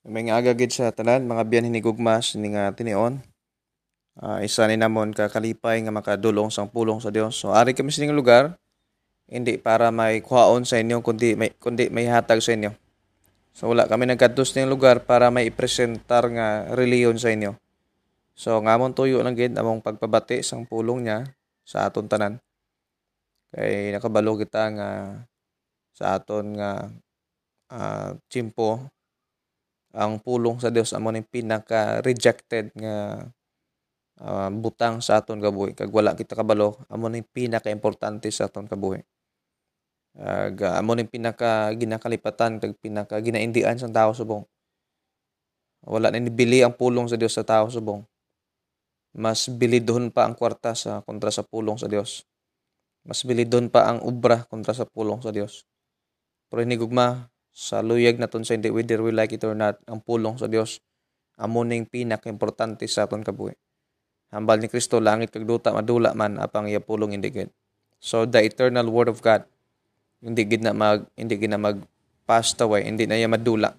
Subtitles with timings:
[0.00, 3.20] May nga agagid sa tanan, mga biyan hinigugmas ni nga tinion.
[4.16, 7.36] Uh, isa ni namon kakalipay nga makadulong sang pulong sa Dios.
[7.36, 8.56] So ari kami sa lugar
[9.30, 12.72] hindi para may kuhaon sa inyo kundi may kundi may hatag sa inyo.
[13.52, 17.54] So wala kami nagkadtos ning lugar para may ipresentar nga reliyon sa inyo.
[18.34, 21.28] So ngamon tuyo lang gid among pagpabati sang pulong niya
[21.62, 22.40] sa aton tanan.
[23.52, 24.88] Kay nakabalo kita nga
[25.92, 26.88] sa aton nga
[27.68, 28.90] uh, chimpo
[29.90, 33.26] ang pulong sa Dios amo ning pinaka rejected nga
[34.22, 35.74] uh, butang sa aton kabuhi.
[35.74, 39.02] Kag wala kita kabalo amo ning pinaka importante sa aton kabuhi.
[40.20, 44.46] Ag uh, amo ning pinaka ginakalipatan kag pinaka ginaindian sa tao subong.
[45.86, 48.04] Wala na nibili ang pulong sa Dios sa tao subong.
[49.16, 52.30] Mas bilidon pa ang kwarta sa kontra sa pulong sa Dios
[53.04, 55.64] mas bilidon pa ang ubra kontra sa pulong sa Dios
[56.52, 60.40] pero hinigugma sa luyag naton sa hindi whether we like it or not ang pulong
[60.40, 60.80] sa Dios
[61.36, 63.52] amo ning pinaka-importante sa aton kabuhi.
[64.32, 67.52] Hambal ni Kristo langit kag duta madula man apang iya pulong hindi gid.
[68.00, 69.44] So the eternal word of God
[70.24, 71.84] hindi gid na mag hindi gid na mag
[72.24, 73.76] passed away hindi na iya madula.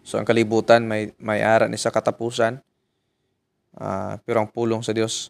[0.00, 2.64] So ang kalibutan may may ara ni sa katapusan
[3.76, 5.28] uh, pero ang pulong sa Dios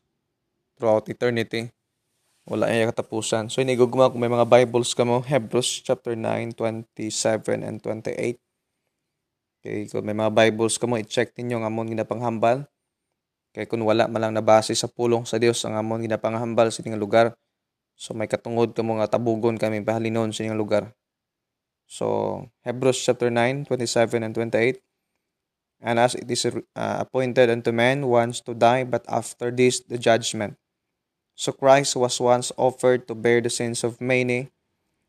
[0.79, 1.75] throughout eternity
[2.49, 3.53] wala niya katapusan.
[3.53, 8.41] So, inigugma kung may mga Bibles ka mo, Hebrews chapter 9, 27 and 28.
[9.61, 12.65] Okay, kung may mga Bibles ka mo, i-check ninyo ang amon ginapanghambal.
[13.53, 17.37] Kaya kung wala malang nabase sa pulong sa Dios ang amon ginapanghambal sa inyong lugar,
[17.93, 20.85] so may katungod ka mo nga tabugon kami pahalinon sa inyong lugar.
[21.85, 24.81] So, Hebrews chapter 9, 27 and 28.
[25.85, 30.01] And as it is uh, appointed unto man once to die, but after this the
[30.01, 30.57] judgment.
[31.39, 34.51] So Christ was once offered to bear the sins of many,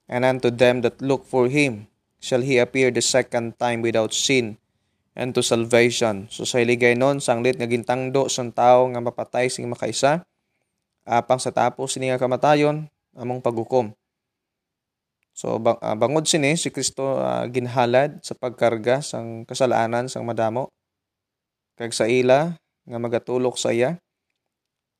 [0.05, 1.89] and unto them that look for him
[2.21, 4.61] shall he appear the second time without sin
[5.17, 6.29] and to salvation.
[6.29, 10.21] So sa iligay nun, sanglit nga gintangdo sang tao nga mapatay sing makaisa,
[11.01, 12.85] apang sa tapos sini nga kamatayon,
[13.17, 13.89] among paghukom.
[15.33, 20.67] So uh, bangod sini si Kristo uh, ginhalad sa pagkarga sang kasalanan sang madamo
[21.79, 23.95] kag sa ila nga magatulok sa iya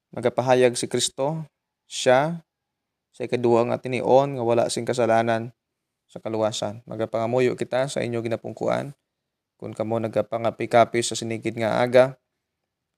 [0.10, 1.46] Nagapahayag si Kristo,
[1.86, 2.42] siya,
[3.14, 5.52] sa ikaduha nga tinion nga wala sing kasalanan
[6.10, 6.82] sa kaluwasan.
[6.90, 8.96] Magapangamuyo kita sa inyo ginapungkuan.
[9.60, 12.16] Kung kamo nagapangapi-kapi sa sinigid nga aga,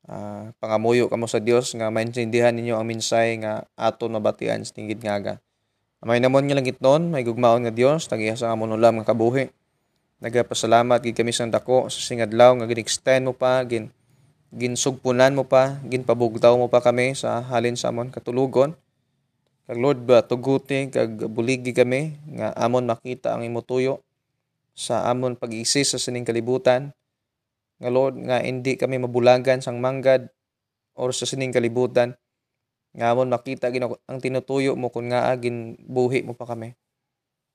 [0.06, 5.18] uh, pangamuyo kamo sa Dios nga maintindihan ninyo ang minsay nga aton mabatian sinigid nga
[5.18, 5.34] aga.
[6.02, 9.54] May namon nga langit nun, may gugmaon nga Dios, tagiya sa amon ulam nga kabuhi.
[10.22, 13.90] Nagapasalamat gid kami sa dako sa singadlaw nga gin-extend mo pa, gin
[14.52, 18.76] ginsugpunan mo pa, ginpabugtaw mo pa kami sa halin sa amon katulugon.
[19.64, 24.04] Kag Lord ba tuguti kag buligi kami nga amon makita ang imo tuyo
[24.76, 26.92] sa amon pag-isis sa sining kalibutan.
[27.80, 30.28] Nga Lord nga hindi kami mabulagan sang manggad
[31.00, 32.20] or sa sining kalibutan.
[32.92, 36.76] Nga amon makita gin ang tinutuyo mo kun nga agin buhi mo pa kami.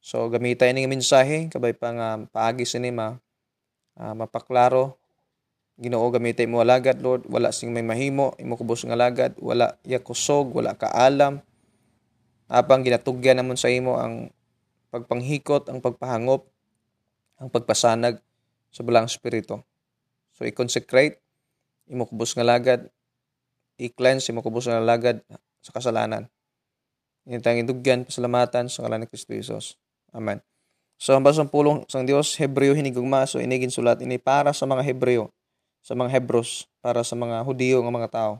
[0.01, 3.21] So gamitan ini nga mensahe kabay pa nga paagi sini ma
[4.01, 4.97] uh, mapaklaro
[5.77, 7.29] Ginoo gamitay mo alagad Lord.
[7.29, 8.33] Wala sing may mahimo.
[8.41, 9.37] Imo kubos nga alagad.
[9.37, 11.45] Wala ya kusog wala kaalam
[12.47, 14.31] apang ginatugyan namon sa imo ang
[14.95, 16.47] pagpanghikot ang pagpahangop
[17.43, 18.23] ang pagpasanag
[18.73, 19.61] sa bulang espiritu.
[20.33, 21.21] So i-consecrate.
[21.93, 22.89] Imo kubos nga alagad.
[23.77, 25.21] I-cleanse imo kubos nga alagad
[25.61, 26.33] sa kasalanan.
[27.27, 29.75] Initang indugyan, pasalamatan sa ngalan ni Kristo Jesus.
[30.15, 30.39] Amen.
[30.97, 34.87] So, ang basang pulong sang Dios, Hebreo hinigugma, so inigin sulat, ini para sa mga
[34.87, 35.35] Hebreo
[35.87, 38.33] sa mga Hebros para sa mga Hudiyo nga mga tao.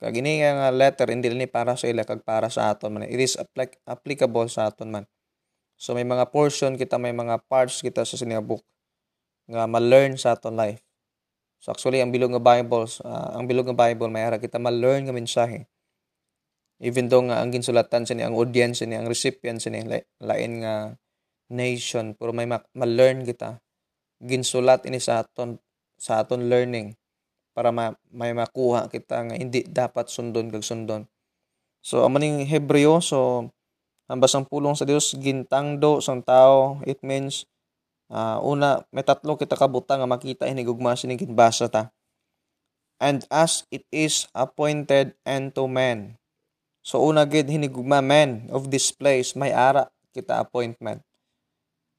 [0.00, 3.04] Kag ini nga letter hindi ni para sa ila kag para sa aton man.
[3.04, 5.04] It is applic- applicable sa aton man.
[5.76, 8.64] So may mga portion kita may mga parts kita sa sining book
[9.44, 10.80] nga ma-learn sa aton life.
[11.60, 15.04] So actually ang bilog nga Bible, uh, ang bilog nga Bible may ara kita ma-learn
[15.04, 15.68] nga mensahe.
[16.80, 19.84] Even though nga ang ginsulatan sa ni ang audience ni ang recipient sa ni
[20.22, 20.96] lain nga
[21.52, 23.60] nation pero may ma-learn kita
[24.24, 25.60] ginsulat ini sa aton
[25.98, 26.94] sa aton learning
[27.52, 31.10] para ma may makuha kita nga hindi dapat sundon kag sundon.
[31.82, 33.50] So amo ning Hebreo so
[34.06, 37.50] ang basang pulong sa Dios gintangdo sang tao it means
[38.14, 41.90] uh, una may tatlo kita kabuta nga makita ini gugma sining ginbasa ta.
[43.02, 46.18] And as it is appointed unto men.
[46.82, 51.02] So una gid hinigugma men of this place may ara kita appointment.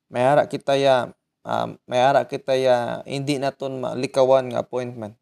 [0.07, 1.11] May ara kita ya
[1.49, 5.17] um, may ara kita ya hindi naton malikawan nga appointment.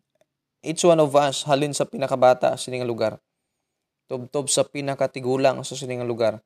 [0.59, 3.23] Each one of us halin sa pinakabata sa sining lugar.
[4.11, 6.43] Tubtob sa pinakatigulang sa sining lugar.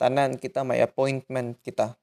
[0.00, 2.00] Tanan kita may appointment kita.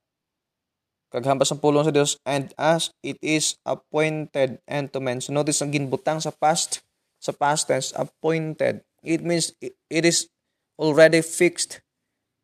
[1.10, 5.24] Kaghambas ang pulong sa Dios and as it is appointed unto men.
[5.24, 6.86] So notice ang ginbutang sa past
[7.18, 8.84] sa past tense appointed.
[9.02, 10.30] It means it is
[10.76, 11.82] already fixed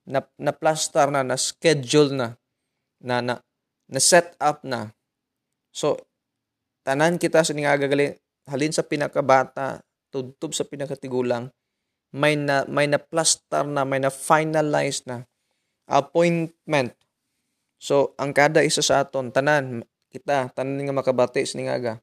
[0.07, 2.27] na na plaster na na schedule na
[3.01, 3.33] na na,
[3.91, 4.95] na set up na.
[5.75, 5.99] So
[6.87, 8.15] tanan kita sa gagali
[8.47, 11.51] halin sa pinakabata tudtob sa pinakatigulang
[12.11, 15.27] may na may na plaster na may na finalize na
[15.85, 16.95] appointment.
[17.77, 21.99] So ang kada isa sa aton tanan kita tanan nga makabati siningaga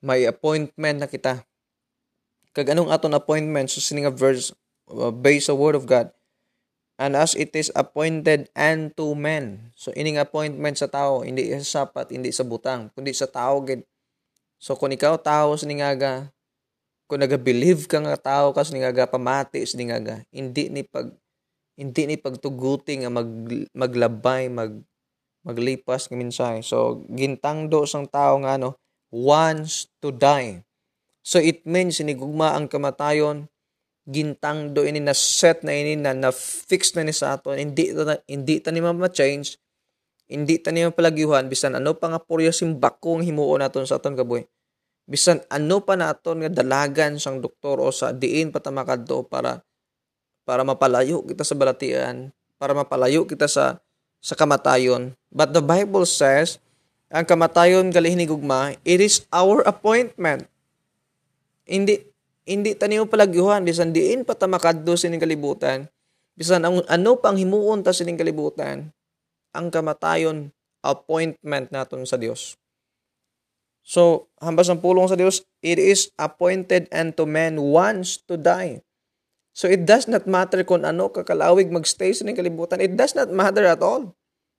[0.00, 1.42] may appointment na kita.
[2.54, 3.68] Kag anong aton appointment?
[3.68, 4.54] So sininga verse
[4.88, 6.15] uh, based sa word of God
[6.96, 9.72] and as it is appointed unto men.
[9.76, 13.84] So ining appointment sa tao hindi sa sapat hindi sa butang kundi sa tao gid.
[14.56, 16.32] So kung ikaw tao siningaga
[17.06, 21.14] kung naga-believe ka nga tao kas ni nga pamati ni nga hindi ni pag
[21.76, 23.28] hindi ni pagtuguti nga mag
[23.76, 24.80] maglabay mag
[25.46, 26.64] maglipas ng mensahe.
[26.66, 28.74] So gintangdo sang tao nga no
[29.14, 30.66] wants to die.
[31.22, 33.46] So it means sinigugma ang kamatayon
[34.06, 38.22] gintangdo ini na set na ini na na fix na ni sa aton hindi ta
[38.30, 39.58] hindi ta ni ma-change
[40.30, 44.46] hindi ta ni mapalagyuhan bisan ano pa nga purya simbakong himuon naton sa aton kaboy
[45.10, 49.66] bisan ano pa naton nga dalagan sang doktor o sa diin patamakadto para
[50.46, 53.82] para mapalayo kita sa balatian, para mapalayo kita sa
[54.22, 55.18] sa kamatayon.
[55.34, 56.62] But the Bible says,
[57.10, 60.46] ang kamatayon gali hinigugma, it is our appointment.
[61.66, 62.06] Hindi
[62.46, 65.90] hindi taniyo palagyuhan bisan diin patamakadto sining kalibutan.
[66.38, 68.94] Bisan ang ano pang himuon ta sining kalibutan,
[69.50, 70.54] ang kamatayon
[70.86, 72.54] appointment naton sa Dios.
[73.86, 78.82] So, hambas ang pulong sa Diyos, it is appointed unto men once to die.
[79.54, 82.82] So, it does not matter kung ano kakalawig magstay sa kalibutan.
[82.82, 84.10] It does not matter at all.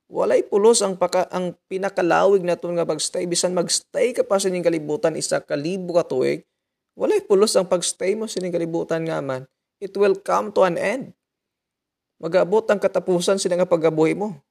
[0.08, 3.28] Walay pulos ang, paka, ang pinakalawig na ito nga pagstay.
[3.28, 6.48] Bisan magstay ka pa sa kalibutan, isa kalibo ka tuig,
[6.98, 9.46] walay pulos ang pagstay mo sa kalibutan nga man.
[9.78, 11.14] It will come to an end.
[12.18, 14.42] Magabot ang katapusan sa nga pagabuhi mo.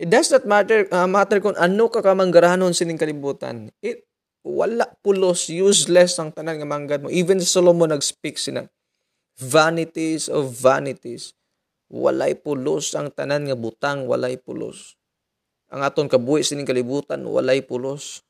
[0.00, 3.68] It does not matter uh, matter kung ano ka kamanggarahanon sining kalibutan.
[3.84, 4.08] It
[4.40, 7.12] wala pulos useless ang tanan nga manggad mo.
[7.12, 8.64] Even Solomon nag-speak sina
[9.38, 11.32] vanities of vanities.
[11.88, 14.98] Walay pulos ang tanan nga butang, walay pulos.
[15.72, 18.26] Ang aton kabuhi sining kalibutan, walay pulos.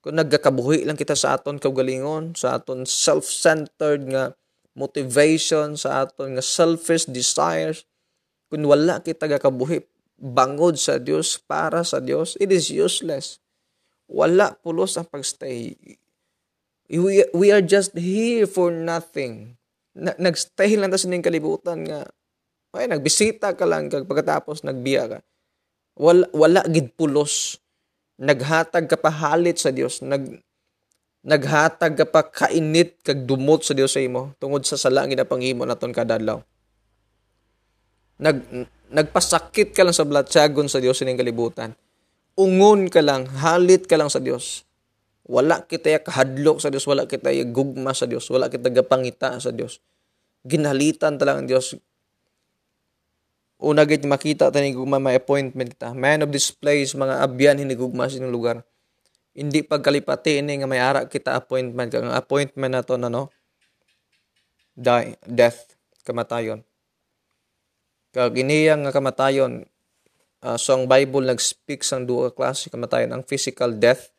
[0.00, 4.32] Kung nagkakabuhi lang kita sa aton kaugalingon, sa aton self-centered nga
[4.72, 7.84] motivation, sa aton nga selfish desires,
[8.48, 9.84] kung wala kita gakabuhi
[10.16, 13.44] bangod sa Dios para sa Dios, it is useless.
[14.08, 15.76] Wala pulos ang pagstay.
[16.90, 19.54] We, we are just here for nothing.
[19.94, 22.08] Na, nagstay lang ta sa ning kalibutan nga
[22.74, 25.18] ay nagbisita ka lang kag pagkatapos nagbiya ka.
[26.00, 27.59] Wala wala gid pulos.
[28.20, 29.08] Naghatag ka pa
[29.56, 30.44] sa Dios, nag
[31.24, 35.64] naghatag ka pa kainit kag dumot sa Dios sa imo tungod sa sala nga panghimo
[35.64, 36.40] naton kadadlaw.
[38.20, 38.36] Nag
[38.92, 41.72] nagpasakit ka lang sa blatsagon sa Dios sining kalibutan.
[42.36, 44.68] Ungon ka lang, halit ka lang sa Dios.
[45.24, 49.78] Wala kita kahadlok sa Dios, wala kita gugma sa Dios, wala kita gapangita sa Dios.
[50.42, 51.76] Ginhalitan talaga ang Dios.
[53.60, 55.92] Una gid makita tani gugma may appointment kita.
[55.92, 58.64] Man of this place, mga abyan hinigugma sa lugar.
[59.36, 61.92] Hindi pagkalipati ini nga may ara kita appointment.
[61.92, 63.28] Ang appointment na to na no?
[64.72, 65.76] Die, death,
[66.08, 66.64] kamatayon.
[68.16, 69.68] Kag iniyang nga kamatayon,
[70.40, 74.10] uh, so ang Bible nag-speak sang duha klase kamatayon, ang physical death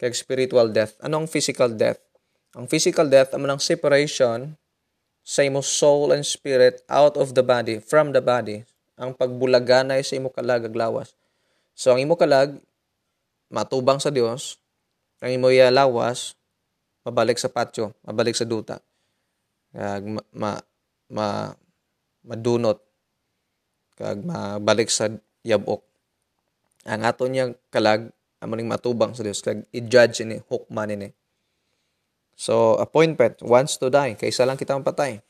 [0.00, 0.96] kag spiritual death.
[1.04, 2.00] Ano ang physical death?
[2.56, 4.56] Ang physical death amo nang separation
[5.20, 8.64] sa imo soul and spirit out of the body, from the body.
[9.00, 11.16] Ang pagbulaganay sa imo kalag lawas.
[11.72, 12.60] So ang imo kalag
[13.48, 14.60] matubang sa Dios,
[15.24, 16.36] ang imo lawas
[17.00, 18.76] mabalik sa patio, mabalik sa duta.
[19.72, 20.50] Kag ma, ma,
[21.08, 21.26] ma
[22.28, 22.76] madunot
[23.96, 25.08] kag mabalik sa
[25.44, 25.80] yabok.
[26.84, 31.10] Ang ato niya kalag amo ning matubang sa Dios kag i-judge ni hukman ni.
[32.36, 35.20] So appointment wants to die kaysa lang kita mapatay.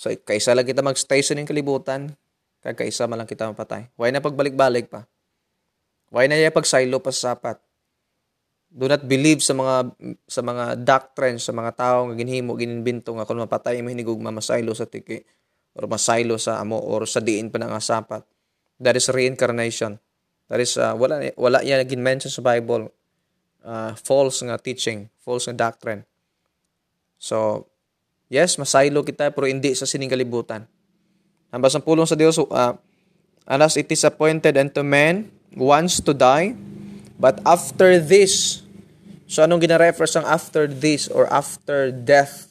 [0.00, 2.16] So kaysa lang kita mag-stay sa ning kalibutan
[2.62, 3.90] kag kaysa man lang kita mapatay.
[3.98, 5.04] Why na pagbalik-balik pa?
[6.14, 7.58] Why na ya pagsaylo pa sa sapat?
[8.72, 9.92] Do not believe sa mga
[10.24, 14.72] sa mga doctrines sa mga tao nga ginhimo gininbento nga kung mapatay mo hinigugma masaylo
[14.72, 15.20] sa tiki
[15.76, 18.24] or masaylo sa amo or sa diin pa ng asapat.
[18.80, 20.00] That is reincarnation.
[20.52, 22.92] That is, uh, wala, wala yan naging mention sa Bible.
[23.62, 26.04] Uh, false nga teaching, false nga doctrine.
[27.16, 27.70] So,
[28.26, 30.66] yes, masaylo kita pero hindi sa sining kalibutan.
[31.52, 32.72] Ang pulong sa Dios, uh,
[33.44, 36.56] Alas it is appointed unto men wants to die,
[37.20, 38.64] but after this,
[39.28, 42.48] so anong gina-refer ang after this or after death?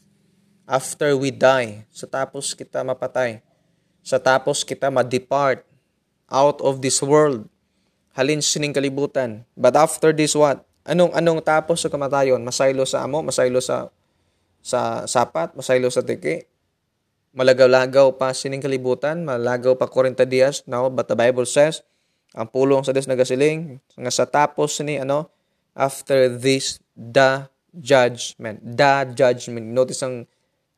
[0.71, 3.43] After we die, sa tapos kita mapatay,
[3.99, 5.67] sa tapos kita ma-depart
[6.31, 7.43] out of this world,
[8.15, 9.43] halin sining kalibutan.
[9.57, 10.63] But after this what?
[10.87, 12.39] Anong anong tapos sa kamatayon?
[12.39, 13.91] Masaylo sa amo, masaylo sa
[14.63, 16.47] sa sapat, masaylo sa tiki,
[17.31, 21.83] malagaw-lagaw pa sining kalibutan, malagaw pa 40 dias, now, but the Bible says,
[22.31, 25.27] ang pulong sa Dios nagasiling nga sa tapos ni ano
[25.75, 29.67] after this the judgment the judgment.
[29.67, 30.23] Notice ang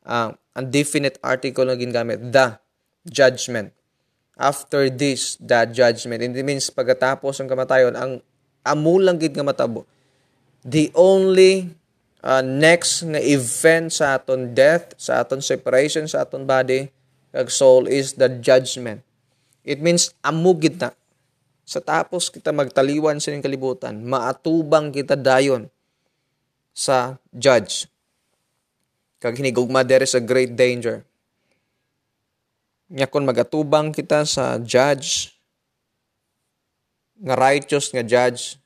[0.05, 2.57] uh, ang definite article na gingamit the
[3.05, 3.69] judgment.
[4.33, 6.25] After this the judgment.
[6.25, 8.11] It means pagkatapos ang kamatayon ang
[8.65, 9.85] amulang gid nga matabo
[10.65, 11.75] the only
[12.23, 16.89] uh, next nga event sa aton death sa aton separation sa aton body
[17.35, 19.03] kag soul is the judgment
[19.67, 20.95] it means amugid na
[21.63, 25.71] sa tapos kita magtaliwan sa inyong kalibutan, maatubang kita dayon
[26.75, 27.87] sa judge.
[29.23, 31.07] Kag hinigugma, there is a great danger.
[32.91, 35.31] Nya kung magatubang kita sa judge,
[37.23, 38.59] nga righteous nga judge,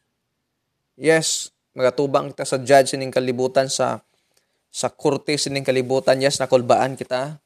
[0.98, 4.02] yes, magatubang kita sa judge sining kalibutan sa
[4.74, 7.38] sa korte sining kalibutan, yes, nakulbaan kita.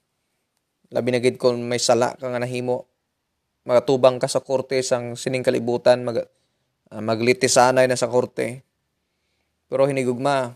[0.91, 2.87] Labi na gid kung may sala ka nga nahimo,
[3.67, 8.63] magatubang ka sa korte sang sining kalibutan mag uh, maglitisanay na sa korte.
[9.67, 10.55] Pero hinigugma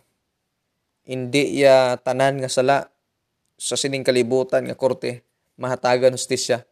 [1.07, 2.91] hindi ya tanan nga sala
[3.55, 5.23] sa sining kalibutan nga korte.
[5.55, 6.67] Mahatagan hustisya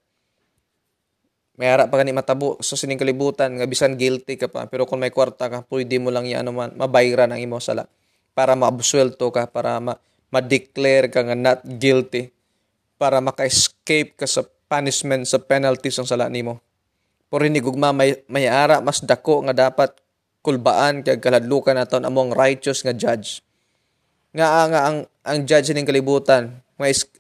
[1.58, 4.98] may ara pa gani matabo sa sining kalibutan nga bisan guilty ka pa pero kung
[4.98, 7.86] may kwarta ka pwede mo lang ya ano man mabayran ang imo sala
[8.34, 9.94] para maabsuelto ka para ma,
[10.34, 12.34] ma-declare ka nga not guilty
[12.98, 16.58] para maka-escape ka sa punishment sa penalties ang sala nimo.
[17.30, 19.94] Pero ni gugma may, may ara mas dako nga dapat
[20.42, 23.46] kulbaan kay kaladlukan naton among righteous nga judge.
[24.34, 26.62] Nga nga ang ang judge ning kalibutan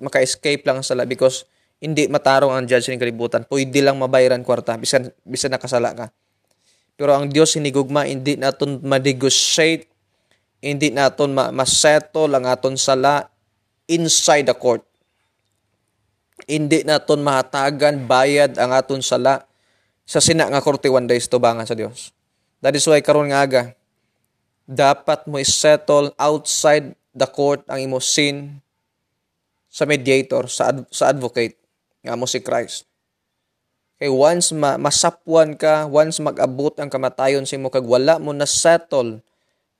[0.01, 1.45] maka-escape lang sala because
[1.83, 3.43] hindi matarong ang judge ning kalibutan.
[3.43, 6.07] Pwede lang mabayaran kwarta bisan bisan nakasala ka.
[6.95, 9.91] Pero ang Dios hinigugma hindi naton ma-negotiate
[10.63, 13.27] hindi naton ma-settle ang aton sala
[13.91, 14.87] inside the court
[16.47, 19.43] hindi naton mahatagan bayad ang aton sala
[20.03, 22.11] sa sina nga korte one days tubangan sa Dios.
[22.59, 23.63] That is why karon nga aga
[24.63, 28.63] dapat mo settle outside the court ang imo sin
[29.67, 31.62] sa mediator, sa, ad- sa advocate
[32.03, 32.85] nga mo si Christ.
[33.97, 38.43] Kay once ma- masapwan ka, once mag-abot ang kamatayon sa imo kag wala mo na
[38.43, 39.23] settle,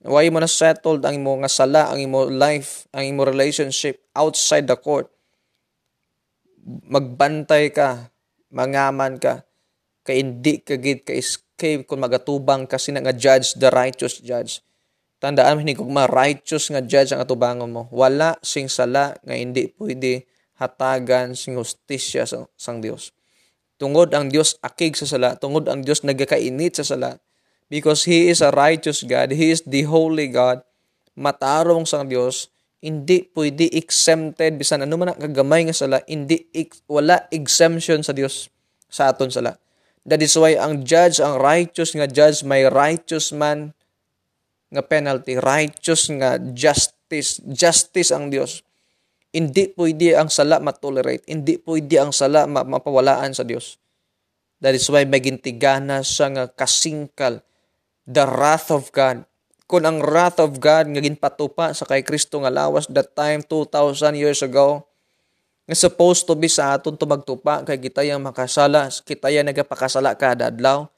[0.00, 4.64] why mo na settled ang imo nga sala, ang imo life, ang imo relationship outside
[4.64, 5.12] the court,
[6.88, 8.08] magbantay ka,
[8.48, 9.44] mangaman ka,
[10.04, 14.64] kay hindi ka gid ka escape kung magatubang kasi nga judge, the righteous judge.
[15.20, 17.88] Tandaan hindi kung ma-righteous nga judge ang atubangon mo.
[17.88, 20.28] Wala sing sala nga hindi pwede
[20.58, 23.10] hatagan sing hustisya sa sang Dios.
[23.78, 27.18] Tungod ang Dios akig sa sala, tungod ang Dios nagakainit sa sala,
[27.66, 30.62] because He is a righteous God, He is the holy God,
[31.18, 36.44] matarong sang Dios, hindi pwede exempted bisan ano man ang kagamay nga sala hindi
[36.84, 38.52] wala exemption sa Dios
[38.92, 39.56] sa aton sala.
[40.04, 43.72] That is why ang judge ang righteous nga judge may righteous man
[44.68, 48.60] nga penalty righteous nga justice justice ang Dios
[49.34, 51.26] hindi pwede ang sala matolerate.
[51.26, 53.82] Hindi pwede ang sala mapawalaan sa Dios
[54.64, 57.44] that is why magintigana sa nga kasingkal.
[58.08, 59.28] The wrath of God.
[59.68, 64.16] Kung ang wrath of God nga ginpatupa sa kay Kristo nga lawas that time 2000
[64.16, 64.88] years ago
[65.68, 68.88] nga supposed to be sa aton to magtupa kay kita yang makasala.
[68.88, 70.88] Kita yang nagapakasala kada adlaw.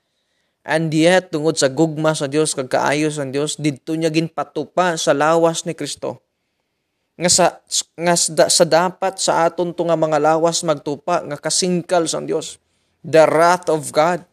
[0.66, 5.14] And yet tungod sa gugma sa Dios kag kaayo sa Dios didto niya ginpatupa sa
[5.14, 6.25] lawas ni Kristo
[7.16, 7.46] nga sa
[7.96, 8.14] nga
[8.52, 12.60] sa, dapat sa aton to nga mga lawas magtupa nga kasingkal sa Dios
[13.06, 14.26] the wrath of God.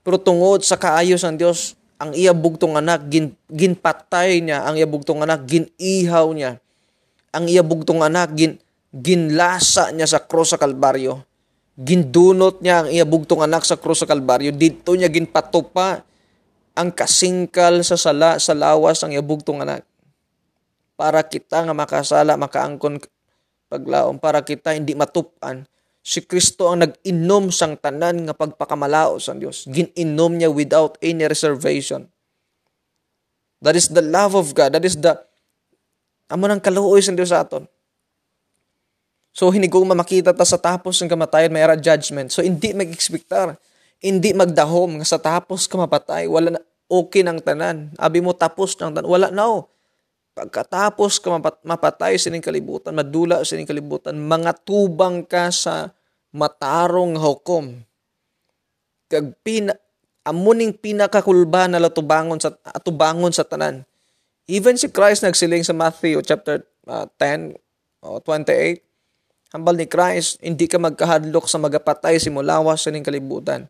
[0.00, 4.64] Pero tungod sa kaayo sa Dios ang iya bugtong anak gin, ginpatay niya.
[4.64, 6.56] Ang iya bugtong anak ginihaw niya.
[7.36, 8.56] Ang iya bugtong anak gin
[8.90, 11.20] ginlasa niya sa cross sa kalbaryo.
[11.76, 14.50] Gindunot niya ang iya bugtong anak sa cross sa kalbaryo.
[14.50, 16.02] Dito niya ginpatupa
[16.72, 19.84] ang kasingkal sa sala sa lawas ang iya bugtong anak
[21.00, 23.00] para kita nga makasala makaangkon
[23.72, 25.64] paglaom para kita hindi matupan
[26.00, 29.68] Si Kristo ang nag-inom sang tanan nga pagpakamalao sa Dios.
[29.68, 32.08] Gininom niya without any reservation.
[33.60, 34.72] That is the love of God.
[34.72, 35.20] That is the
[36.32, 37.68] amo nang kaluoy sa Dios sa aton.
[39.36, 42.32] So hinigong mamakita ta sa tapos ng kamatayon may judgment.
[42.32, 43.60] So hindi mag-expectar.
[44.00, 47.92] Hindi magdahom nga sa tapos ka mapatay, wala na, okay ng tanan.
[48.00, 49.68] Abi mo tapos ng tanan, wala na oh.
[50.30, 55.90] Pagkatapos ka mapatay sa ining kalibutan, madula sa ining kalibutan, mga tubang ka sa
[56.30, 57.82] matarong hukom.
[59.10, 59.74] Kag pina,
[60.22, 63.82] amuning pinakakulba na latubangon sa atubangon sa tanan.
[64.46, 67.58] Even si Christ nagsiling sa Matthew chapter uh, 10
[68.02, 68.82] o 28,
[69.50, 73.66] hambal ni Christ, hindi ka magkahadlok sa magapatay simulawas sa ining kalibutan.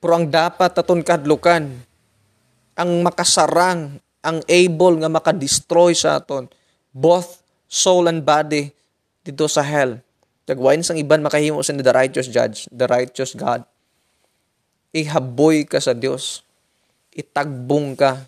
[0.00, 1.68] Pero ang dapat aton kadlukan,
[2.80, 6.48] ang makasarang ang able nga maka-destroy sa aton
[6.92, 8.74] both soul and body
[9.22, 10.02] dito sa hell.
[10.44, 13.62] Tagwain sang iban makahimo sa the righteous judge, the righteous God.
[14.90, 16.42] Ihaboy ka sa Dios.
[17.14, 18.26] Itagbong ka.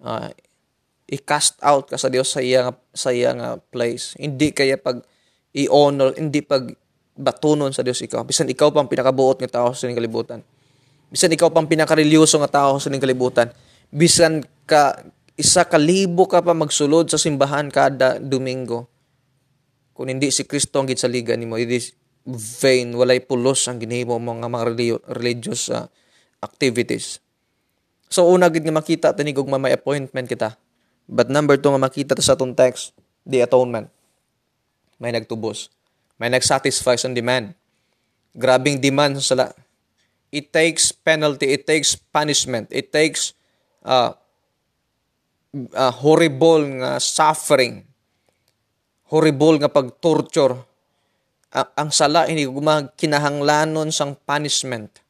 [0.00, 0.32] Uh,
[1.12, 4.16] i-cast out ka sa Dios sa iyang sa iyang uh, place.
[4.16, 5.04] Hindi kaya pag
[5.52, 6.72] i-honor, hindi pag
[7.12, 8.24] batunon sa Dios ikaw.
[8.24, 10.40] Bisan ikaw pang pinakabuot nga tao sa kalibutan.
[11.12, 13.52] Bisan ikaw pang pinakarelyoso nga tao sa kalibutan
[13.92, 15.04] bisan ka
[15.36, 18.88] isa ka libo ka pa magsulod sa simbahan kada Domingo.
[19.92, 21.92] Kung hindi si Kristo ang gitsaligan nimo, it is
[22.24, 24.66] vain, walay pulos ang ginhimo mo nga mga
[25.12, 25.84] religious uh,
[26.40, 27.20] activities.
[28.08, 30.56] So una gid nga makita tani gugma may appointment kita.
[31.04, 32.96] But number two nga makita ta sa atong text,
[33.28, 33.92] the atonement.
[34.96, 35.68] May nagtubos.
[36.16, 37.52] May nagsatisfy sa demand.
[38.32, 39.46] Grabing demand sa sala.
[40.32, 43.36] It takes penalty, it takes punishment, it takes
[43.86, 44.12] uh,
[45.52, 47.84] uh, horrible nga suffering,
[49.12, 50.56] horrible nga pag-torture,
[51.52, 52.58] uh, ang sala hindi ko
[52.96, 55.02] kinahanglanon sang punishment.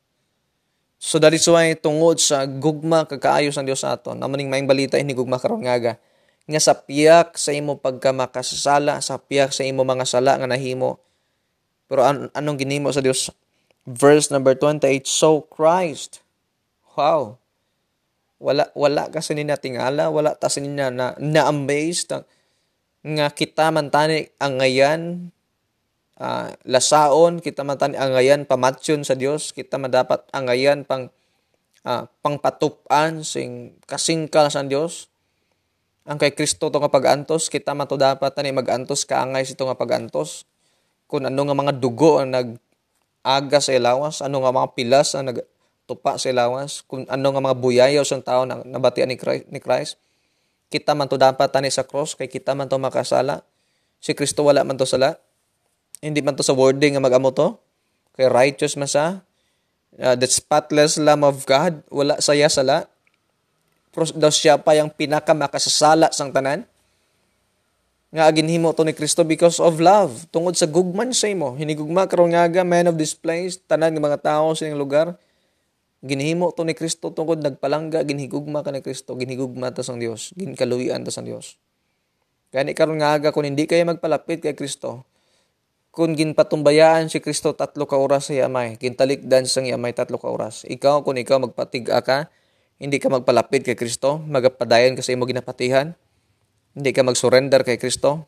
[1.02, 5.14] So that is why tungod sa gugma kakaayos ang Dios aton, namaning maing balita ini
[5.14, 5.98] gugma karon nga
[6.42, 10.98] nga sa piyak sa imo pagka makasasala, sa piyak sa imo mga sala nga nahimo.
[11.86, 13.30] Pero an- anong ginimo sa Dios?
[13.82, 16.22] Verse number 28, so Christ.
[16.94, 17.41] Wow
[18.42, 22.10] wala wala kasi ni natingala wala ta nina na na-amazed
[23.02, 25.30] nga kita man tani ang ngayan
[26.18, 31.14] uh, lasaon kita man tani ang ngayan pamatsyon sa Dios kita madapat ang ngayan pang
[31.86, 35.12] uh, pangpatupan sing kasingkal sa Dios
[36.02, 39.78] ang kay Kristo to nga pagantos kita man to dapat tani magantos kaangay sito nga
[39.78, 40.50] pagantos.
[41.06, 42.58] Kung ano nga mga dugo ang nag
[43.22, 45.46] aga sa ilawas ano nga mga pilas ang nag
[45.92, 49.60] tupa sa ilawas, kung ano nga mga buyayaw sa tao na nabatian ni Christ, ni
[49.60, 50.00] Christ.
[50.72, 53.44] Kita man to dapat tani sa cross, kay kita man to makasala.
[54.00, 55.20] Si Kristo wala man to sala.
[56.00, 57.60] Hindi man to sa wording nga mag-amo to.
[58.16, 59.20] Kay righteous man sa.
[60.00, 62.88] Uh, the spotless Lamb of God, wala saya sala.
[63.92, 66.64] Pero daw siya pa yung pinaka makasasala sang tanan
[68.12, 72.28] nga aginhimo to ni Kristo because of love tungod sa gugman sa imo hinigugma karon
[72.28, 75.16] nga man of this place tanan ng mga tao sa lugar
[76.02, 81.06] Ginhimo to ni Kristo tungkod nagpalangga, ginhigugma ka ni Kristo, ginhigugma ta sang Dios, ginkaluyan
[81.06, 81.62] ta sang Dios.
[82.50, 85.06] Gani karon nga aga kung hindi kayo magpalapit kay Kristo,
[85.94, 90.66] kung ginpatumbayaan si Kristo tatlo ka oras sa yamay, kintalikdan sang yamay tatlo ka oras.
[90.66, 92.26] Ikaw kung ikaw magpatiga ka,
[92.82, 95.94] hindi ka magpalapit kay Kristo, magapadayon ka sa imo ginapatihan,
[96.74, 98.26] hindi ka mag-surrender kay Kristo,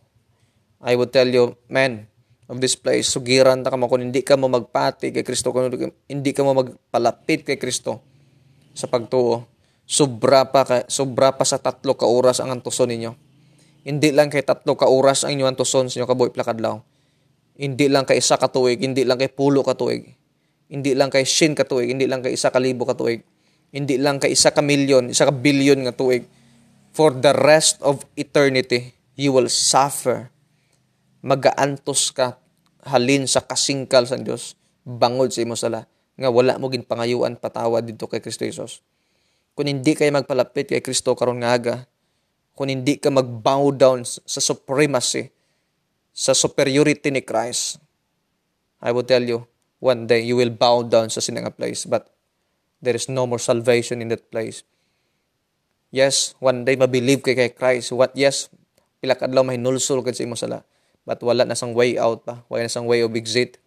[0.78, 2.06] I would tell you, man,
[2.48, 3.08] of this place.
[3.08, 5.70] Sugiran ta ka mo kung hindi ka mo magpati kay Kristo, kung
[6.08, 8.04] hindi ka mo magpalapit kay Kristo
[8.76, 9.48] sa pagtuo.
[9.84, 13.12] Sobra pa, ka, sobra pa sa tatlo ka oras ang antuson ninyo.
[13.84, 16.80] Hindi lang kay tatlo ka oras ang inyong antuson sa inyo kabuhi plakadlaw.
[17.54, 20.08] Hindi lang kay isa ka tuig, hindi lang kay pulo ka tuig.
[20.72, 23.20] Hindi lang kay shin ka tuig, hindi lang kay isa ka libo ka tuig.
[23.70, 26.24] Hindi lang kay isa ka milyon, isa ka bilyon nga tuig.
[26.96, 30.33] For the rest of eternity, you will suffer
[31.24, 32.36] magaantos ka
[32.84, 37.88] halin sa kasingkal sa Dios bangod sa imo sala nga wala mo gin pangayuan patawad
[37.88, 38.84] dito kay Kristo Jesus.
[39.56, 41.76] Kung hindi kay magpalapit kay Kristo karon nga aga,
[42.54, 45.32] kung hindi ka mag-bow down sa supremacy,
[46.14, 47.82] sa superiority ni Christ,
[48.78, 49.48] I will tell you,
[49.82, 52.14] one day you will bow down sa sinanga place, but
[52.78, 54.62] there is no more salvation in that place.
[55.90, 57.90] Yes, one day mabelieve kay kay Christ.
[57.94, 58.50] What yes,
[59.02, 60.62] pila kadlaw mahinulsol kad sa imo sala.
[61.04, 62.40] But wala na sang way out pa.
[62.48, 63.60] Wala na sang way of exit.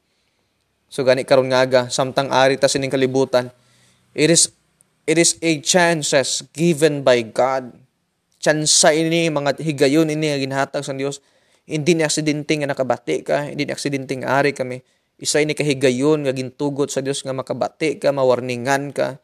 [0.90, 3.54] So gani karon nga aga, samtang ari ta sining kalibutan,
[4.18, 4.50] it is
[5.06, 7.76] it is a chances given by God.
[8.42, 11.20] Tsansa ini mga higayon ini nga ginhatag sa Dios.
[11.68, 14.80] Hindi ni aksidente nga nakabati ka, hindi ni aksidente nga ari kami.
[15.20, 19.20] Isa ini kahigayon nga gintugot sa Dios nga makabati ka, mawarningan ka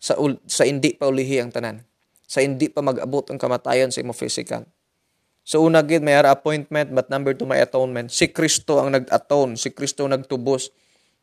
[0.00, 0.16] sa
[0.48, 1.84] sa hindi pa ulihi ang tanan.
[2.24, 4.64] Sa hindi pa mag-abot ang kamatayon sa imo physical.
[5.42, 8.14] So una gid may ara appointment but number two may atonement.
[8.14, 10.70] Si Kristo ang nag-atone, si Kristo nagtubos.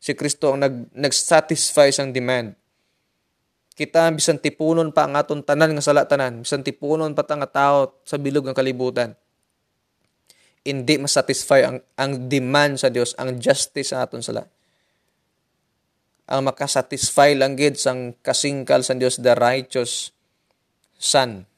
[0.00, 2.52] Si Kristo ang nag nag-satisfy sang demand.
[3.72, 7.48] Kita bisan tipunon pa ang aton tanan nga sala tanan, bisan tipunon pa ta nga
[7.48, 9.16] tawo sa bilog ng kalibutan.
[10.60, 14.44] Hindi masatisfy ang ang demand sa Dios, ang justice sa aton sala.
[16.28, 20.12] Ang makasatisfy lang gid sang kasingkal sa Dios the righteous
[21.00, 21.48] son,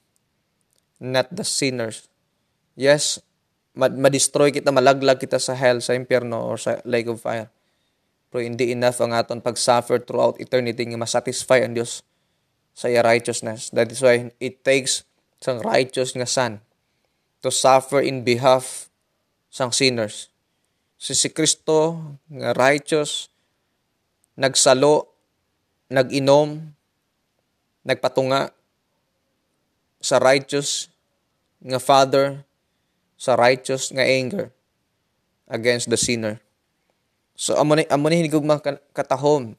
[1.03, 2.12] not the sinners.
[2.79, 3.21] Yes,
[3.77, 7.49] ma-destroy kita, malaglag kita sa hell, sa impyerno, or sa lake of fire.
[8.33, 12.01] Pero hindi enough ang aton pag-suffer throughout eternity nga masatisfy ang Dios
[12.73, 13.69] sa iya righteousness.
[13.77, 15.05] That is why it takes
[15.43, 16.65] sang righteous nga son
[17.45, 18.89] to suffer in behalf
[19.53, 20.33] sang sinners.
[20.97, 22.01] Si si Kristo
[22.33, 23.29] nga righteous
[24.33, 25.13] nagsalo,
[25.93, 26.73] nag-inom,
[27.85, 28.49] nagpatunga
[30.01, 30.89] sa righteous
[31.61, 32.49] nga Father,
[33.23, 34.51] sa righteous nga anger
[35.47, 36.43] against the sinner.
[37.39, 38.59] So amo ni amo ni hinigugma
[38.91, 39.55] katahom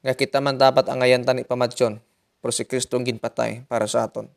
[0.00, 2.00] nga kita man dapat ang ayantan ni pamatsyon
[2.40, 4.32] pero si Kristo ang ginpatay para sa aton.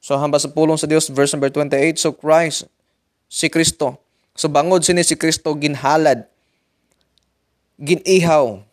[0.00, 2.64] So hamba sa pulong sa Dios verse number 28 so Christ
[3.28, 4.00] si Kristo
[4.32, 6.24] so bangod sini si Kristo ginhalad
[7.76, 8.64] ginihaw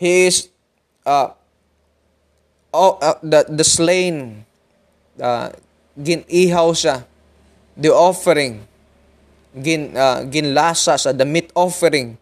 [0.00, 0.48] he is
[1.04, 1.36] uh,
[2.74, 4.44] oh, uh, the, the slain,
[5.22, 5.54] uh,
[5.98, 7.06] ginihaw siya,
[7.78, 8.62] the offering,
[9.54, 12.18] gin, uh, ginlasa sa the meat offering,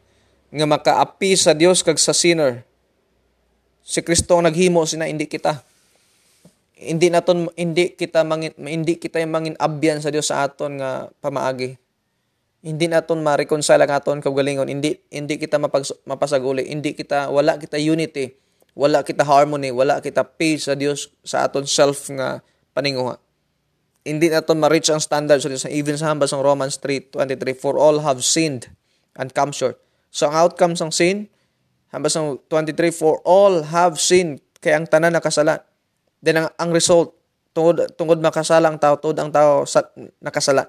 [0.52, 2.64] nga makaapi sa Dios kag sa sinner.
[3.82, 5.64] Si Kristo ang naghimo sina hindi kita.
[6.76, 11.78] Hindi naton hindi kita mangin hindi kita mangin abyan sa Dios sa aton nga pamaagi.
[12.62, 14.70] Hindi naton ma-reconcile ang aton kaugalingon.
[14.70, 16.70] Hindi hindi kita mapag, mapasaguli.
[16.70, 21.68] Hindi kita wala kita unity wala kita harmony, wala kita peace sa Dios sa aton
[21.68, 22.40] self nga
[22.72, 23.20] paninguha.
[24.02, 28.02] Hindi naton ma-reach ang standard sa Dios even sa hambas ng Romans 3:23 for all
[28.02, 28.66] have sinned
[29.14, 29.78] and come short.
[30.10, 31.30] So ang outcome ng sin
[31.94, 35.62] hambas ng 23 for all have sinned kay ang tanan nakasala.
[36.18, 37.14] Then ang, ang result
[37.54, 39.86] tungod tungod makasala ang tao, tungod ang tao sa,
[40.18, 40.66] nakasala.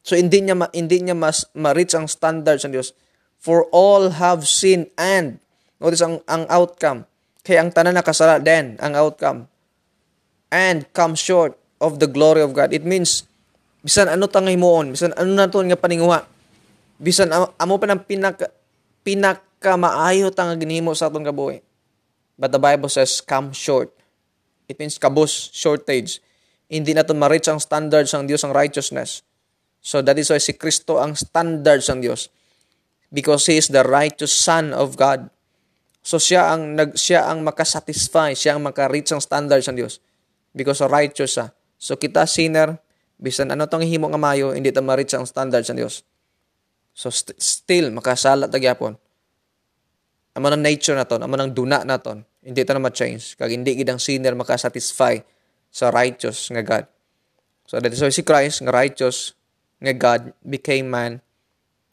[0.00, 2.96] So hindi niya ma, hindi niya mas ma-reach ang standard sa Dios.
[3.36, 5.36] For all have sinned and
[5.76, 7.04] notice ang ang outcome
[7.44, 9.52] kaya ang tanan nakasala din ang outcome.
[10.48, 12.70] And come short of the glory of God.
[12.76, 13.24] It means,
[13.80, 16.28] bisan ano tang himuon, bisan ano na nga paninguha,
[17.00, 18.52] bisan amo pa ng pinaka,
[19.02, 21.64] pinaka maayo tang ginhimo sa atong kabuhi.
[22.36, 23.92] But the Bible says, come short.
[24.68, 26.22] It means kabus, shortage.
[26.70, 29.26] Hindi na ma-reach ang standards ng Diyos ang righteousness.
[29.82, 32.30] So that is why si Kristo ang standards ng Diyos.
[33.10, 35.28] Because He is the righteous Son of God.
[36.00, 40.00] So siya ang nag siya ang makasatisfy, siya ang maka-reach ang standards ng Dios
[40.56, 41.52] because righteous siya.
[41.80, 42.76] So kita sinner,
[43.16, 46.04] bisan ano tong himo nga mayo, hindi ta ma-reach ang standards ng Dios.
[46.92, 49.00] So st- still makasala ta gyapon.
[50.36, 53.88] Amo ng nature naton, amo ng duna naton, hindi ta na ma-change kag hindi gid
[53.88, 55.24] ang sinner makasatisfy
[55.72, 56.84] sa righteous nga God.
[57.64, 59.32] So that is why si Christ nga righteous
[59.80, 61.24] nga God became man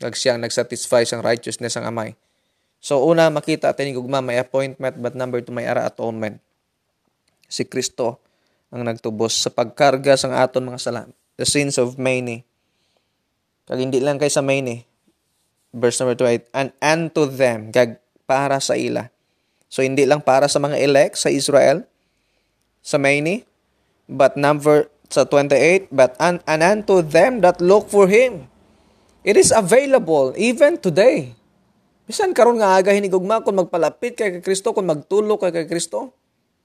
[0.04, 2.20] kag siya ang nagsatisfy sa righteousness ang amay.
[2.84, 6.44] So una makita atin gugma may appointment but number two may ara atonement.
[7.48, 8.27] Si Kristo
[8.72, 11.02] ang nagtubos sa pagkarga sang aton mga sala.
[11.40, 12.44] The sins of many.
[13.68, 14.84] Kag hindi lang kay sa many.
[15.76, 19.12] Verse number 2, and unto them, gag para sa ila.
[19.68, 21.84] So hindi lang para sa mga elect sa Israel,
[22.80, 23.44] sa many,
[24.08, 28.48] but number sa 28, but and, and unto them that look for Him.
[29.28, 31.36] It is available even today.
[32.08, 35.68] Bisan karon nga aga hinigugma kung magpalapit kay Kristo, kung magtulog kay kay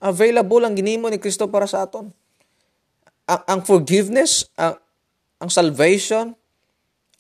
[0.02, 2.10] available ang ginimo ni Kristo para sa aton.
[3.30, 4.82] Ang, ang forgiveness, ang,
[5.38, 6.34] ang salvation,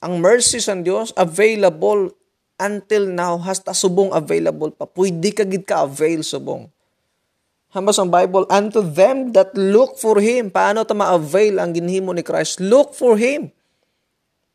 [0.02, 2.10] ang mercy sa Dios available
[2.58, 4.90] until now hasta subong available pa.
[4.90, 6.66] Pwede ka gid ka avail subong.
[7.72, 10.52] Hambas ang Bible, unto them that look for Him.
[10.52, 12.60] Paano ta ma-avail ang ginhimo ni Christ?
[12.60, 13.48] Look for Him.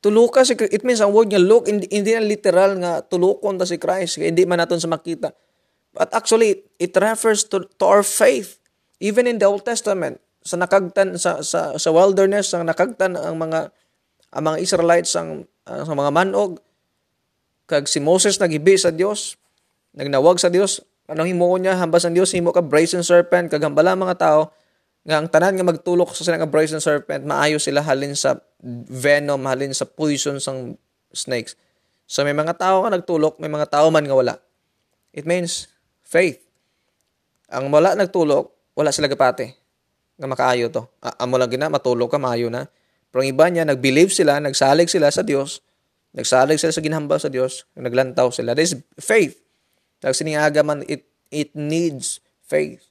[0.05, 3.65] Tuluka si It means ang word nga look, hindi, hindi na literal nga tulukon ta
[3.65, 4.21] si Christ.
[4.21, 5.33] Hindi man naton sa makita.
[5.97, 8.62] But actually, it refers to, to our faith.
[9.01, 13.67] Even in the Old Testament, sa nakagtan sa sa, sa wilderness ang nakagtan ang mga
[14.31, 16.63] ang mga Israelites ang, ang sa mga manog
[17.67, 19.36] kag si Moses nagibi sa Dios
[19.91, 20.79] nagnawag sa Dios
[21.12, 24.55] anong himo niya hambas ang Dios himo ka brazen serpent kag hambala mga tao
[25.03, 28.39] nga ang tanan nga magtulok sa sila nga brazen serpent maayo sila halin sa
[28.88, 30.79] venom halin sa poison sang
[31.15, 31.55] snakes.
[32.07, 34.36] So may mga tao ka nagtulok, may mga tao man nga wala.
[35.12, 35.71] It means
[36.08, 36.39] faith.
[37.52, 39.60] Ang wala nagtulok, wala sila gapate
[40.15, 40.88] nga makaayo to.
[41.20, 42.72] Amo lang gina matulog ka maayo na.
[43.12, 45.60] Pero ang iba niya nagbelieve sila, nagsalig sila sa Dios
[46.17, 48.58] Nagsalig sila sa ginhambal sa Dios, naglantaw sila.
[48.58, 49.38] That is faith.
[50.02, 52.89] Tag siningaga man it it needs faith.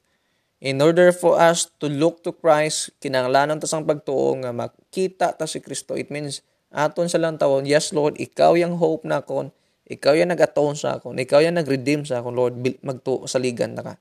[0.62, 5.44] In order for us to look to Christ, kinanglanan ta sang pagtuo nga makita ta
[5.50, 5.98] si Kristo.
[5.98, 9.50] It means aton sa lang tawon, yes Lord, ikaw yung hope na kon,
[9.86, 13.82] ikaw yung nag-atone sa akon, ikaw yung nag-redeem sa akon, Lord, magtuo sa ligan na
[13.86, 13.94] ka.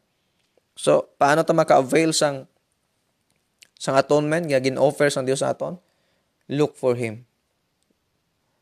[0.73, 2.49] So, paano ta maka-avail sang
[3.77, 5.77] sang atonement nga gin-offer sang Dios sa aton?
[6.49, 7.29] Look for Him.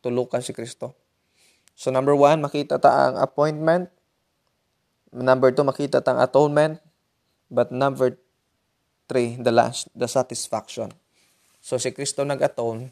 [0.04, 1.00] Tulukan si Kristo.
[1.74, 3.90] So number one, makita ta ang appointment.
[5.14, 6.84] Number two, makita ta ang atonement.
[7.48, 8.18] But number
[9.08, 10.92] three, the last, the satisfaction.
[11.64, 12.92] So si Kristo nag-atone,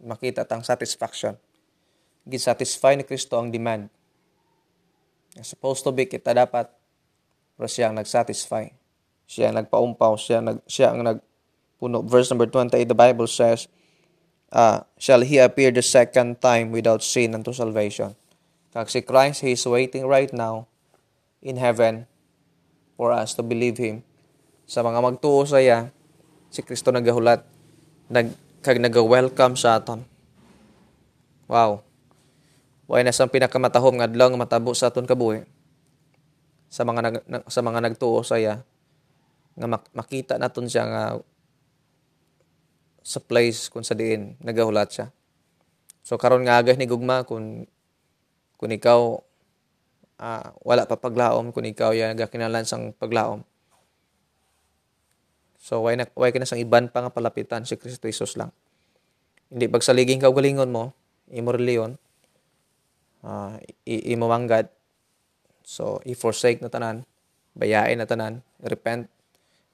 [0.00, 1.36] makita tang satisfaction.
[2.30, 3.90] Gisatisfy ni Kristo ang demand.
[5.42, 6.70] Supposed to be kita dapat,
[7.58, 8.70] pero siya ang nag-satisfy.
[9.26, 12.02] Siya ang nagpaumpaw, siya, nag, siya ang nagpuno.
[12.06, 13.66] Verse number 28, the Bible says,
[14.54, 18.14] uh, shall he appear the second time without sin unto salvation.
[18.70, 20.70] Kag si Christ, He is waiting right now
[21.42, 22.06] in heaven
[22.94, 24.06] for us to believe Him.
[24.70, 25.90] Sa mga magtuo sa iya,
[26.54, 27.42] si Kristo nagahulat,
[28.06, 28.30] nag,
[28.62, 30.06] kag nag-welcome sa aton.
[31.50, 31.82] Wow.
[32.90, 35.46] Way na sa pinakamatahom nga adlaw nga matabo sa aton kabuhi.
[36.66, 38.66] Sa mga nag, sa mga nagtuo sa iya
[39.54, 41.04] nga makita naton siya nga
[43.06, 45.06] sa place kung sa diin nagahulat siya.
[46.02, 47.70] So karon nga agay ni gugma kung
[48.58, 49.22] kung ikaw
[50.18, 53.46] uh, wala pa paglaom kung ikaw ya nagakinalan sang paglaom.
[55.62, 58.50] So why na why ka na sang iban pa nga palapitan si Kristo Jesus lang.
[59.46, 60.90] Hindi pagsaliging kaugalingon mo,
[61.30, 61.94] imo reliyon,
[63.24, 63.56] uh,
[63.86, 64.68] imo manggad.
[65.66, 67.06] So i-forsake na tanan,
[67.54, 69.06] bayain na tanan, repent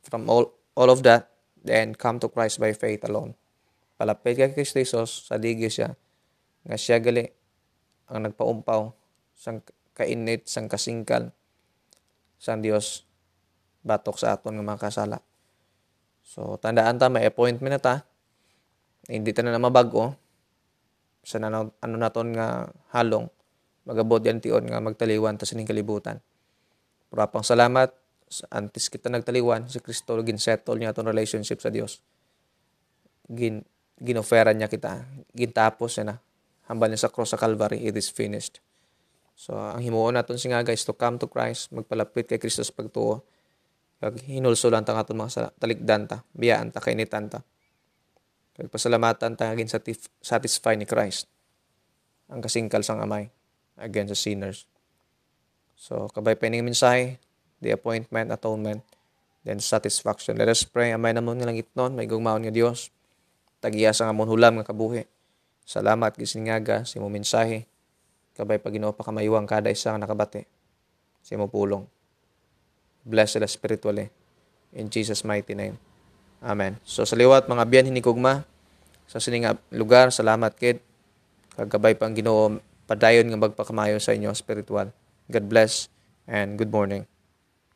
[0.07, 3.35] from all all of that Then, come to Christ by faith alone.
[3.99, 5.99] Palapit kay Kristo Jesus, sa digi siya,
[6.63, 7.27] nga siya gali
[8.07, 8.95] ang nagpaumpaw,
[9.35, 11.35] sang kainit, sang kasingkal,
[12.39, 13.03] sang Dios
[13.83, 15.19] batok sa aton nga mga kasala.
[16.23, 17.95] So, tandaan ta, may appointment na ta.
[19.11, 20.15] Hindi ta na mabago.
[21.27, 23.27] Sa na, ano naton nga halong,
[23.87, 26.19] magabot yan tion nga magtaliwan ta sining kalibutan.
[27.07, 27.95] Purapang salamat
[28.51, 32.03] antes kita nagtaliwan, si Kristo ginsettle niya itong relationship sa Dios.
[33.31, 33.63] Gin,
[34.03, 35.07] ginoferan niya kita.
[35.31, 36.19] Gintapos na.
[36.67, 38.59] Hambal niya sa cross sa Calvary, it is finished.
[39.39, 42.75] So, ang himuon natin si nga guys, to come to Christ, magpalapit kay Kristo sa
[42.75, 43.23] pagtuo.
[44.03, 47.47] Kag hinulso lang ta nga mga talikdan ta, biyaan ta, kainitan ta.
[48.59, 49.71] Kag pasalamatan ta agin
[50.19, 51.31] satisfy ni Christ.
[52.27, 53.31] Ang kasingkal sang amay
[53.77, 54.65] against the sinners.
[55.77, 57.21] So, kabay pa mensahe,
[57.61, 58.83] the appointment, atonement,
[59.47, 60.41] then satisfaction.
[60.41, 60.91] Let us pray.
[60.91, 62.91] Amay namon nga langit nun, may gugmaon nga Dios.
[63.61, 65.07] Tagiya sa nga hulam nga kabuhi.
[65.67, 67.67] Salamat gisingaga si mo mensahe.
[68.37, 70.45] Kabay pa Ginoo pa kamaywang kada isa nga nakabati.
[71.25, 71.83] Si mo pulong.
[73.03, 74.13] Bless sila spiritually.
[74.77, 75.81] In Jesus mighty name.
[76.45, 76.79] Amen.
[76.85, 78.45] So sa liwat mga biyan hinikugma
[79.07, 80.83] sa sining lugar, salamat kid.
[81.55, 84.95] Kagabay pang Ginoo padayon nga magpakamayo sa inyo spiritual.
[85.27, 85.91] God bless
[86.31, 87.07] and good morning.